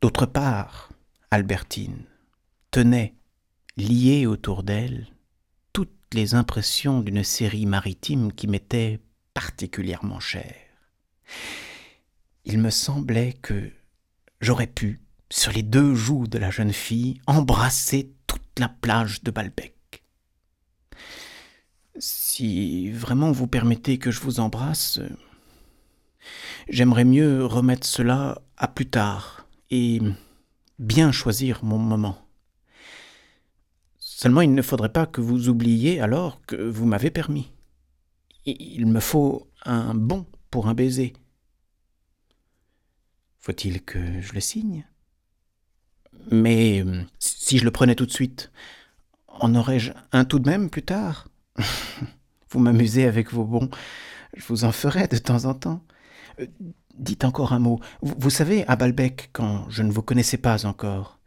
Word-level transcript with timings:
D'autre 0.00 0.24
part, 0.24 0.88
Albertine 1.30 2.04
tenait, 2.70 3.14
liée 3.76 4.24
autour 4.24 4.62
d'elle, 4.62 5.06
toutes 5.74 5.92
les 6.14 6.34
impressions 6.34 7.00
d'une 7.00 7.22
série 7.22 7.66
maritime 7.66 8.32
qui 8.32 8.46
m'était 8.46 9.00
particulièrement 9.34 10.18
chère. 10.18 10.56
Il 12.46 12.58
me 12.58 12.70
semblait 12.70 13.34
que 13.42 13.70
j'aurais 14.40 14.66
pu, 14.66 15.00
sur 15.28 15.52
les 15.52 15.62
deux 15.62 15.94
joues 15.94 16.26
de 16.26 16.38
la 16.38 16.50
jeune 16.50 16.72
fille, 16.72 17.20
embrasser 17.26 18.10
toute 18.26 18.58
la 18.58 18.70
plage 18.70 19.22
de 19.22 19.30
Balbec. 19.30 20.02
Si 21.98 22.90
vraiment 22.90 23.32
vous 23.32 23.46
permettez 23.46 23.98
que 23.98 24.10
je 24.10 24.20
vous 24.20 24.40
embrasse, 24.40 24.98
j'aimerais 26.70 27.04
mieux 27.04 27.44
remettre 27.44 27.86
cela 27.86 28.40
à 28.56 28.66
plus 28.66 28.88
tard 28.88 29.39
et 29.70 30.00
bien 30.78 31.12
choisir 31.12 31.64
mon 31.64 31.78
moment. 31.78 32.18
Seulement 33.98 34.40
il 34.40 34.54
ne 34.54 34.62
faudrait 34.62 34.92
pas 34.92 35.06
que 35.06 35.20
vous 35.20 35.48
oubliez 35.48 36.00
alors 36.00 36.44
que 36.46 36.56
vous 36.56 36.86
m'avez 36.86 37.10
permis. 37.10 37.52
Il 38.44 38.86
me 38.86 39.00
faut 39.00 39.48
un 39.64 39.94
bon 39.94 40.26
pour 40.50 40.68
un 40.68 40.74
baiser. 40.74 41.12
Faut-il 43.38 43.82
que 43.82 44.20
je 44.20 44.32
le 44.32 44.40
signe? 44.40 44.86
Mais 46.30 46.84
si 47.18 47.58
je 47.58 47.64
le 47.64 47.70
prenais 47.70 47.94
tout 47.94 48.06
de 48.06 48.12
suite, 48.12 48.50
en 49.28 49.54
aurais-je 49.54 49.92
un 50.12 50.24
tout 50.24 50.38
de 50.38 50.48
même 50.48 50.68
plus 50.70 50.82
tard? 50.82 51.28
Vous 52.50 52.58
m'amusez 52.58 53.04
avec 53.04 53.32
vos 53.32 53.44
bons. 53.44 53.70
Je 54.36 54.44
vous 54.46 54.64
en 54.64 54.72
ferai 54.72 55.06
de 55.08 55.18
temps 55.18 55.44
en 55.44 55.54
temps. 55.54 55.84
Dites 56.94 57.24
encore 57.24 57.52
un 57.52 57.58
mot. 57.58 57.80
Vous, 58.02 58.14
vous 58.18 58.30
savez, 58.30 58.66
à 58.66 58.76
Balbec, 58.76 59.30
quand 59.32 59.68
je 59.70 59.82
ne 59.82 59.92
vous 59.92 60.02
connaissais 60.02 60.38
pas 60.38 60.66
encore, 60.66 61.18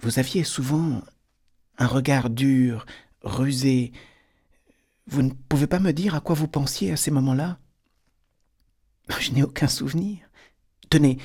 vous 0.00 0.18
aviez 0.18 0.44
souvent 0.44 1.02
un 1.78 1.86
regard 1.86 2.30
dur, 2.30 2.86
rusé. 3.22 3.92
Vous 5.06 5.22
ne 5.22 5.30
pouvez 5.48 5.66
pas 5.66 5.80
me 5.80 5.92
dire 5.92 6.14
à 6.14 6.20
quoi 6.20 6.34
vous 6.34 6.48
pensiez 6.48 6.92
à 6.92 6.96
ces 6.96 7.10
moments-là? 7.10 7.58
Je 9.20 9.32
n'ai 9.32 9.42
aucun 9.42 9.68
souvenir. 9.68 10.18
Tenez, 10.88 11.18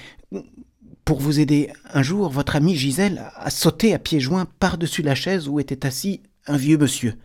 pour 1.06 1.20
vous 1.20 1.40
aider, 1.40 1.72
un 1.94 2.04
jour, 2.04 2.30
votre 2.30 2.56
amie 2.56 2.76
Gisèle 2.76 3.32
a 3.36 3.50
sauté 3.50 3.94
à 3.94 4.00
pieds 4.00 4.20
joints 4.20 4.46
par-dessus 4.46 5.02
la 5.02 5.16
chaise 5.16 5.48
où 5.48 5.60
était 5.60 5.86
assis 5.86 6.22
un 6.46 6.58
vieux 6.58 6.78
monsieur. 6.78 7.18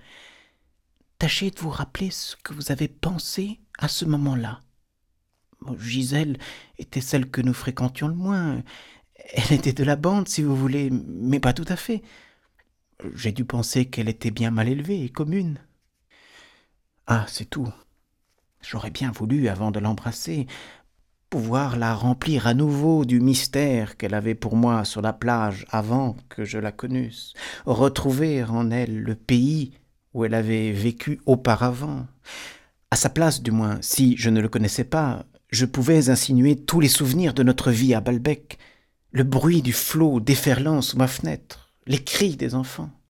Tâchez 1.18 1.50
de 1.50 1.60
vous 1.60 1.70
rappeler 1.70 2.10
ce 2.10 2.36
que 2.36 2.52
vous 2.52 2.70
avez 2.70 2.88
pensé 2.88 3.60
à 3.78 3.88
ce 3.88 4.04
moment-là. 4.04 4.60
Gisèle 5.78 6.38
était 6.78 7.00
celle 7.00 7.30
que 7.30 7.40
nous 7.40 7.54
fréquentions 7.54 8.08
le 8.08 8.14
moins. 8.14 8.62
Elle 9.32 9.52
était 9.52 9.72
de 9.72 9.84
la 9.84 9.96
bande, 9.96 10.28
si 10.28 10.42
vous 10.42 10.56
voulez, 10.56 10.90
mais 10.90 11.40
pas 11.40 11.52
tout 11.52 11.64
à 11.68 11.76
fait. 11.76 12.02
J'ai 13.14 13.32
dû 13.32 13.44
penser 13.44 13.86
qu'elle 13.86 14.08
était 14.08 14.30
bien 14.30 14.50
mal 14.50 14.68
élevée 14.68 15.04
et 15.04 15.08
commune. 15.08 15.58
Ah, 17.06 17.26
c'est 17.28 17.48
tout. 17.48 17.72
J'aurais 18.62 18.90
bien 18.90 19.10
voulu, 19.10 19.48
avant 19.48 19.70
de 19.70 19.80
l'embrasser, 19.80 20.46
pouvoir 21.28 21.76
la 21.76 21.94
remplir 21.94 22.46
à 22.46 22.54
nouveau 22.54 23.04
du 23.04 23.20
mystère 23.20 23.96
qu'elle 23.96 24.14
avait 24.14 24.36
pour 24.36 24.56
moi 24.56 24.84
sur 24.84 25.02
la 25.02 25.12
plage 25.12 25.66
avant 25.68 26.16
que 26.28 26.44
je 26.44 26.58
la 26.58 26.70
connusse, 26.70 27.34
retrouver 27.66 28.44
en 28.44 28.70
elle 28.70 29.00
le 29.00 29.16
pays 29.16 29.72
où 30.12 30.24
elle 30.24 30.34
avait 30.34 30.70
vécu 30.70 31.20
auparavant. 31.26 32.06
À 32.90 32.96
sa 32.96 33.10
place, 33.10 33.42
du 33.42 33.50
moins, 33.50 33.78
si 33.82 34.16
je 34.16 34.30
ne 34.30 34.40
le 34.40 34.48
connaissais 34.48 34.84
pas, 34.84 35.26
je 35.54 35.66
pouvais 35.66 36.10
insinuer 36.10 36.56
tous 36.56 36.80
les 36.80 36.88
souvenirs 36.88 37.32
de 37.32 37.42
notre 37.42 37.70
vie 37.70 37.94
à 37.94 38.00
Balbec, 38.00 38.58
le 39.12 39.22
bruit 39.22 39.62
du 39.62 39.72
flot 39.72 40.20
déferlant 40.20 40.82
sous 40.82 40.96
ma 40.96 41.06
fenêtre, 41.06 41.72
les 41.86 42.02
cris 42.02 42.36
des 42.36 42.54
enfants. 42.54 42.90